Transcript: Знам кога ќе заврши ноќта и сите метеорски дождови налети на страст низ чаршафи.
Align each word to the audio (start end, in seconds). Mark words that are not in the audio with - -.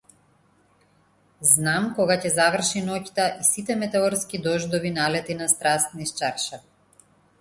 Знам 1.49 1.89
кога 1.99 2.17
ќе 2.23 2.31
заврши 2.37 2.83
ноќта 2.87 3.27
и 3.43 3.47
сите 3.49 3.75
метеорски 3.85 4.41
дождови 4.49 4.93
налети 4.99 5.37
на 5.43 5.51
страст 5.57 5.95
низ 6.01 6.19
чаршафи. 6.23 7.07